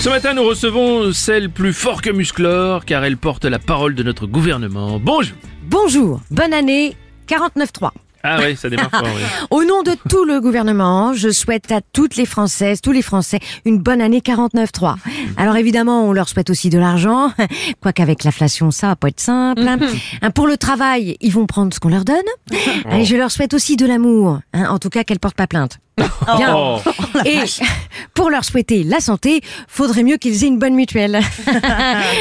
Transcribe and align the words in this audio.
Ce 0.00 0.08
matin, 0.08 0.34
nous 0.34 0.44
recevons 0.44 1.12
celle 1.12 1.50
plus 1.50 1.72
fort 1.72 2.00
que 2.00 2.10
Musclor, 2.10 2.84
car 2.84 3.04
elle 3.04 3.16
porte 3.16 3.44
la 3.44 3.58
parole 3.58 3.94
de 3.94 4.02
notre 4.02 4.26
gouvernement. 4.26 5.00
Bonjour 5.00 5.36
Bonjour, 5.68 6.20
bonne 6.30 6.52
année 6.52 6.96
49.3. 7.28 7.90
Ah 8.28 8.38
oui, 8.42 8.56
ça 8.56 8.68
démarre 8.68 8.90
fort, 8.90 9.02
oui. 9.04 9.22
Au 9.50 9.64
nom 9.64 9.82
de 9.82 9.92
tout 10.08 10.24
le 10.24 10.40
gouvernement, 10.40 11.14
je 11.14 11.28
souhaite 11.30 11.70
à 11.70 11.80
toutes 11.92 12.16
les 12.16 12.26
Françaises, 12.26 12.80
tous 12.80 12.92
les 12.92 13.02
Français, 13.02 13.38
une 13.64 13.78
bonne 13.78 14.00
année 14.00 14.18
49.3. 14.20 14.96
Alors 15.36 15.56
évidemment, 15.56 16.04
on 16.08 16.12
leur 16.12 16.28
souhaite 16.28 16.50
aussi 16.50 16.68
de 16.70 16.78
l'argent, 16.78 17.32
quoique 17.80 18.02
avec 18.02 18.24
l'inflation, 18.24 18.70
ça 18.70 18.88
va 18.88 18.96
pas 18.96 19.08
être 19.08 19.20
simple. 19.20 19.62
hein. 19.66 20.30
Pour 20.34 20.46
le 20.46 20.56
travail, 20.56 21.16
ils 21.20 21.32
vont 21.32 21.46
prendre 21.46 21.72
ce 21.72 21.80
qu'on 21.80 21.88
leur 21.88 22.04
donne. 22.04 22.16
Et 22.92 23.04
je 23.04 23.16
leur 23.16 23.30
souhaite 23.30 23.54
aussi 23.54 23.76
de 23.76 23.86
l'amour, 23.86 24.40
hein, 24.52 24.66
en 24.70 24.78
tout 24.78 24.90
cas 24.90 25.04
qu'elles 25.04 25.18
portent 25.20 25.36
pas 25.36 25.46
plainte. 25.46 25.78
Bien. 26.36 26.54
Oh, 26.54 26.78
Et 27.24 27.38
pour 28.12 28.28
leur 28.28 28.44
souhaiter 28.44 28.82
la 28.84 29.00
santé, 29.00 29.40
faudrait 29.66 30.02
mieux 30.02 30.16
qu'ils 30.18 30.44
aient 30.44 30.48
une 30.48 30.58
bonne 30.58 30.74
mutuelle. 30.74 31.20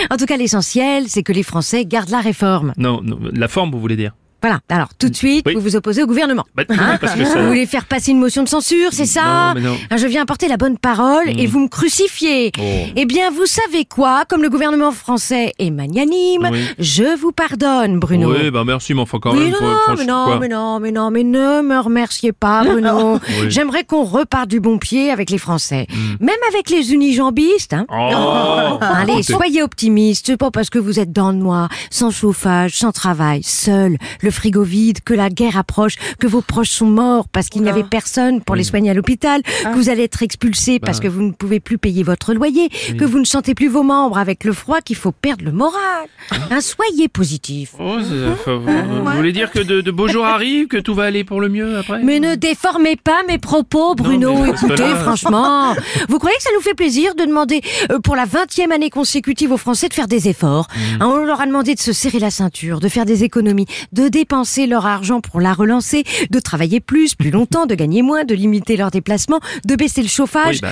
en 0.10 0.18
tout 0.18 0.26
cas, 0.26 0.38
l'essentiel, 0.38 1.06
c'est 1.08 1.24
que 1.24 1.34
les 1.34 1.44
Français 1.44 1.84
gardent 1.86 2.10
la 2.12 2.22
réforme. 2.22 2.74
non, 2.78 3.02
non, 3.04 3.20
la 3.34 3.48
forme, 3.50 3.72
vous 3.72 3.80
voulez 3.82 3.98
dire? 3.98 4.14
Voilà. 4.46 4.60
Alors, 4.70 4.90
tout 5.00 5.10
de 5.10 5.16
suite, 5.16 5.44
Oui. 5.48 5.56
vous 5.56 5.60
vous 5.62 5.76
opposez 5.76 6.04
au 6.04 6.06
gouvernement. 6.06 6.46
Bah, 6.56 6.62
oui, 6.70 6.76
parce 7.02 7.16
que 7.16 7.26
ça- 7.26 7.42
Vous 7.42 7.48
voulez 7.48 7.66
faire 7.66 7.86
passer 7.86 8.12
une 8.12 8.20
motion 8.20 8.44
de 8.44 8.48
censure, 8.48 8.90
c'est 8.92 9.08
ça 9.08 9.54
Non, 9.56 9.62
non. 9.72 9.78
Ah, 9.90 9.98
Je 9.98 10.06
viens 10.06 10.22
apporter 10.22 10.48
la 10.48 10.58
bonne 10.58 10.78
parole 10.78 11.28
et 11.30 11.48
vous 11.48 11.60
me 11.62 11.68
crucifiez. 11.68 12.52
Oh. 12.60 12.62
Eh 12.96 13.06
bien, 13.06 13.32
vous 13.32 13.48
savez 13.48 13.86
quoi 13.86 14.24
Comme 14.30 14.44
le 14.44 14.50
gouvernement 14.52 14.92
français 14.92 15.52
est 15.58 15.72
magnanime, 15.72 16.48
Oui. 16.52 16.60
je 16.78 17.18
vous 17.18 17.32
pardonne, 17.32 17.98
Bruno. 18.00 18.32
Oui, 18.34 18.52
bah 18.52 18.64
merci, 18.66 18.94
mais 18.94 19.02
enfin 19.02 19.18
quand 19.20 19.32
Oui, 19.34 19.46
même. 19.46 19.52
non, 19.54 19.58
faut- 19.58 19.96
mais 19.98 20.06
non, 20.06 20.40
mais 20.40 20.48
non, 20.48 20.80
mais 20.80 20.92
non, 20.92 21.10
mais 21.10 21.24
ne 21.24 21.62
me 21.64 21.80
remerciez 21.80 22.32
pas, 22.32 22.64
Bruno. 22.66 23.20
J'aimerais 23.50 23.84
qu'on 23.84 24.04
reparte 24.04 24.50
du 24.50 24.60
bon 24.60 24.78
pied 24.78 25.10
avec 25.10 25.32
les 25.32 25.40
Français. 25.40 25.88
Même 26.20 26.30
avec 26.50 26.70
les 26.70 26.94
unijambistes, 26.94 27.74
hein. 27.74 27.86
Oh, 27.90 28.78
Allez, 28.82 29.24
soyez 29.24 29.64
optimistes, 29.64 30.28
c'est 30.28 30.38
pas 30.38 30.52
parce 30.52 30.70
que 30.70 30.78
vous 30.78 31.00
êtes 31.00 31.12
dans 31.12 31.32
le 31.32 31.38
noir, 31.38 31.70
sans 31.90 32.12
chauffage, 32.12 32.74
sans 32.76 32.92
travail, 32.92 33.42
seul, 33.44 33.98
le 34.22 34.32
frigo 34.36 34.64
vide, 34.64 35.00
que 35.04 35.14
la 35.14 35.30
guerre 35.30 35.58
approche, 35.58 35.96
que 36.20 36.28
vos 36.28 36.42
proches 36.42 36.70
sont 36.70 36.86
morts 36.86 37.28
parce 37.30 37.50
qu'il 37.50 37.62
n'y 37.64 37.70
avait 37.70 37.84
personne 37.84 38.42
pour 38.42 38.56
les 38.56 38.64
soigner 38.64 38.92
à 38.92 38.94
l'hôpital, 38.94 39.42
que 39.42 39.76
vous 39.76 39.90
allez 39.90 40.04
être 40.04 40.22
expulsés 40.24 40.80
parce 40.80 41.00
que 41.00 41.08
vous 41.08 41.22
ne 41.22 41.32
pouvez 41.32 41.60
plus 41.60 41.78
payer 41.78 42.04
votre 42.04 42.34
loyer, 42.34 42.70
que 42.70 43.06
vous 43.06 43.20
ne 43.20 43.26
sentez 43.26 43.56
plus 43.56 43.68
vos 43.68 43.84
membres 43.84 44.18
avec 44.18 44.44
le 44.44 44.54
froid 44.54 44.82
qu'il 44.82 44.96
faut 44.96 45.12
perdre 45.12 45.46
le 45.46 45.52
moral. 45.52 46.08
Hein, 46.52 46.62
soyez 46.62 47.08
positifs. 47.08 47.74
Oh, 47.80 47.98
enfin, 48.32 48.56
vous, 48.58 49.06
vous 49.06 49.12
voulez 49.12 49.32
dire 49.32 49.52
que 49.52 49.60
de, 49.60 49.82
de 49.82 49.92
beaux 49.92 50.08
jours 50.08 50.26
arrivent, 50.26 50.68
que 50.68 50.78
tout 50.78 50.94
va 50.94 51.04
aller 51.04 51.24
pour 51.24 51.40
le 51.42 51.50
mieux 51.50 51.78
après 51.78 52.02
Mais 52.04 52.20
ne 52.20 52.36
déformez 52.36 52.96
pas 52.96 53.24
mes 53.28 53.38
propos, 53.38 53.96
Bruno. 53.96 54.36
mais 54.44 54.52
que 54.52 54.66
Écoutez, 54.66 54.96
franchement, 55.02 55.74
vous 56.10 56.20
croyez 56.20 56.36
que 56.38 56.44
ça 56.44 56.50
nous 56.56 56.62
fait 56.62 56.74
plaisir 56.74 57.16
de 57.16 57.24
demander 57.26 57.62
euh, 57.92 58.00
pour 58.00 58.16
la 58.16 58.26
vingtième 58.26 58.72
année 58.72 58.90
consécutive 58.90 59.52
aux 59.52 59.58
Français 59.58 59.88
de 59.90 59.94
faire 59.94 60.08
des 60.08 60.28
efforts? 60.28 60.68
Mm. 60.76 61.02
Hein, 61.02 61.08
On 61.08 61.18
leur 61.18 61.42
a 61.42 61.46
demandé 61.46 61.76
de 61.76 61.80
se 61.80 61.94
serrer 61.94 62.20
la 62.20 62.32
ceinture, 62.32 62.80
de 62.80 62.90
faire 62.90 63.06
des 63.06 63.24
économies, 63.24 63.68
de 63.92 64.08
dépenser 64.08 64.25
leur 64.68 64.86
argent 64.86 65.22
pour 65.22 65.42
la 65.42 65.54
relancer, 65.54 66.04
de 66.30 66.40
travailler 66.40 66.80
plus, 66.80 67.16
plus 67.16 67.32
longtemps, 67.32 67.66
de 67.66 67.76
gagner 67.76 68.02
moins, 68.02 68.24
de 68.24 68.36
limiter 68.36 68.78
leurs 68.78 68.92
déplacements, 68.92 69.40
de 69.66 69.76
baisser 69.76 70.02
le 70.02 70.08
chauffage. 70.08 70.56
Oui, 70.56 70.62
bah. 70.62 70.72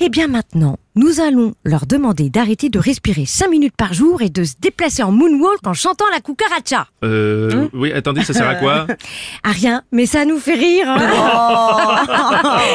Eh 0.00 0.08
bien 0.08 0.28
maintenant, 0.28 0.78
nous 0.96 1.20
allons 1.20 1.54
leur 1.64 1.86
demander 1.86 2.30
d'arrêter 2.30 2.68
de 2.68 2.78
respirer 2.78 3.24
5 3.26 3.48
minutes 3.50 3.74
par 3.76 3.92
jour 3.94 4.22
et 4.22 4.28
de 4.28 4.44
se 4.44 4.54
déplacer 4.60 5.02
en 5.02 5.10
moonwalk 5.10 5.66
en 5.66 5.74
chantant 5.74 6.04
la 6.12 6.20
cucaracha. 6.20 6.86
Euh, 7.02 7.68
oui, 7.72 7.90
attendez, 7.92 8.22
ça 8.22 8.32
sert 8.32 8.48
à 8.48 8.54
quoi 8.54 8.86
À 9.42 9.50
rien, 9.50 9.82
mais 9.90 10.06
ça 10.06 10.24
nous 10.24 10.38
fait 10.38 10.54
rire. 10.54 10.86
hein. 10.88 12.04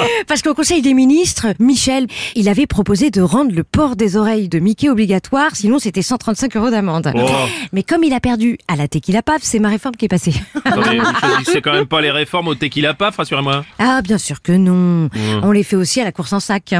Parce 0.28 0.42
qu'au 0.42 0.54
Conseil 0.54 0.82
des 0.82 0.94
ministres, 0.94 1.48
Michel, 1.60 2.08
il 2.36 2.50
avait 2.50 2.68
proposé 2.68 3.10
de 3.10 3.22
rendre 3.22 3.54
le 3.56 3.64
port 3.64 3.96
des 3.96 4.18
oreilles 4.18 4.50
de 4.50 4.60
Mickey 4.60 4.90
obligatoire, 4.90 5.56
sinon 5.56 5.80
c'était 5.80 6.02
135 6.02 6.56
euros 6.58 6.70
d'amende. 6.70 7.12
Oh. 7.16 7.26
Mais 7.72 7.84
comme 7.84 8.04
il 8.04 8.14
a 8.14 8.20
perdu 8.20 8.58
à 8.68 8.76
la 8.76 8.88
tequila 8.90 9.22
paf, 9.22 9.40
c'est 9.44 9.60
ma 9.60 9.70
réforme 9.70 9.96
qui 9.96 10.06
est 10.06 10.10
passée. 10.10 10.34
Attendez, 10.66 11.00
choisissez 11.22 11.62
quand 11.62 11.72
même 11.74 11.86
pas 11.86 12.02
les 12.02 12.12
réformes 12.12 12.50
au 12.50 12.56
tequila 12.56 12.94
paf, 12.94 13.16
rassurez-moi. 13.18 13.64
Ah, 13.80 14.02
bien 14.02 14.18
sûr 14.18 14.42
que 14.42 14.52
non. 14.52 15.10
On 15.42 15.52
les 15.52 15.64
fait 15.64 15.78
aussi 15.78 16.02
à 16.02 16.04
la 16.04 16.12
course 16.12 16.34
en 16.34 16.40
sac. 16.42 16.74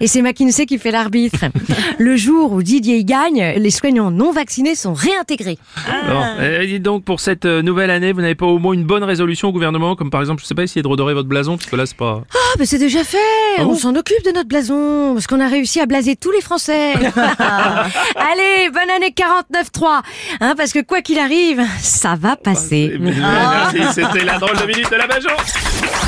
Et 0.00 0.06
c'est 0.06 0.22
McKinsey 0.28 0.66
qui 0.66 0.78
fait 0.78 0.90
l'arbitre. 0.90 1.46
Le 1.98 2.16
jour 2.16 2.52
où 2.52 2.62
Didier 2.62 2.98
y 2.98 3.04
gagne, 3.04 3.54
les 3.56 3.70
soignants 3.70 4.10
non 4.10 4.30
vaccinés 4.30 4.74
sont 4.74 4.92
réintégrés. 4.92 5.58
Bon, 5.86 6.22
euh, 6.40 6.66
dites 6.66 6.82
donc, 6.82 7.04
pour 7.04 7.20
cette 7.20 7.46
euh, 7.46 7.62
nouvelle 7.62 7.90
année, 7.90 8.12
vous 8.12 8.20
n'avez 8.20 8.34
pas 8.34 8.46
au 8.46 8.58
moins 8.58 8.74
une 8.74 8.84
bonne 8.84 9.04
résolution 9.04 9.48
au 9.48 9.52
gouvernement, 9.52 9.96
comme 9.96 10.10
par 10.10 10.20
exemple, 10.20 10.42
je 10.42 10.46
sais 10.46 10.54
pas, 10.54 10.62
essayer 10.62 10.82
de 10.82 10.88
redorer 10.88 11.14
votre 11.14 11.28
blason, 11.28 11.56
parce 11.56 11.70
que 11.70 11.76
là, 11.76 11.86
c'est 11.86 11.96
pas... 11.96 12.22
Ah, 12.34 12.56
mais 12.58 12.66
c'est 12.66 12.78
déjà 12.78 13.04
fait. 13.04 13.16
Ah 13.58 13.64
bon 13.64 13.70
On 13.70 13.74
s'en 13.76 13.94
occupe 13.94 14.22
de 14.24 14.32
notre 14.32 14.48
blason. 14.48 15.14
Parce 15.14 15.26
qu'on 15.26 15.40
a 15.40 15.48
réussi 15.48 15.80
à 15.80 15.86
blaser 15.86 16.16
tous 16.16 16.30
les 16.30 16.40
Français. 16.40 16.92
Allez, 16.94 18.70
bonne 18.72 18.90
année 18.94 19.14
49-3. 19.16 20.02
Hein, 20.40 20.54
parce 20.56 20.72
que 20.72 20.80
quoi 20.80 21.00
qu'il 21.00 21.18
arrive, 21.18 21.62
ça 21.80 22.16
va 22.18 22.36
passer. 22.36 22.92
Eh 22.94 22.98
bien, 22.98 23.12
Merci, 23.12 24.00
c'était 24.00 24.24
la 24.24 24.38
drôle 24.38 24.56
de 24.56 24.66
minute 24.66 24.90
de 24.90 24.96
la 24.96 25.06
Bajon. 25.06 26.07